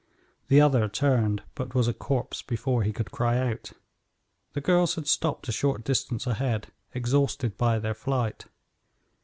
The 0.47 0.59
other 0.59 0.89
turned, 0.89 1.43
but 1.53 1.75
was 1.75 1.87
a 1.87 1.93
corpse 1.93 2.41
before 2.41 2.81
he 2.81 2.91
could 2.91 3.11
cry 3.11 3.37
out. 3.37 3.73
The 4.53 4.59
girls 4.59 4.95
had 4.95 5.05
stopped 5.05 5.47
a 5.47 5.51
short 5.51 5.83
distance 5.83 6.25
ahead, 6.25 6.69
exhausted 6.91 7.55
by 7.55 7.77
their 7.77 7.93
flight. 7.93 8.45